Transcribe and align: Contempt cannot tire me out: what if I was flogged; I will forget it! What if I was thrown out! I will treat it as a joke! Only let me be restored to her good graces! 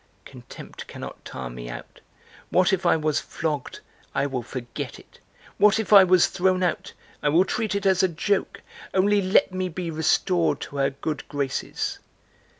Contempt 0.25 0.87
cannot 0.87 1.23
tire 1.23 1.51
me 1.51 1.69
out: 1.69 1.99
what 2.49 2.73
if 2.73 2.87
I 2.87 2.97
was 2.97 3.19
flogged; 3.19 3.81
I 4.15 4.25
will 4.25 4.41
forget 4.41 4.97
it! 4.97 5.19
What 5.59 5.77
if 5.77 5.93
I 5.93 6.03
was 6.03 6.25
thrown 6.25 6.63
out! 6.63 6.93
I 7.21 7.29
will 7.29 7.45
treat 7.45 7.75
it 7.75 7.85
as 7.85 8.01
a 8.01 8.07
joke! 8.07 8.61
Only 8.95 9.21
let 9.21 9.53
me 9.53 9.69
be 9.69 9.91
restored 9.91 10.59
to 10.61 10.77
her 10.77 10.89
good 10.89 11.27
graces! 11.29 11.99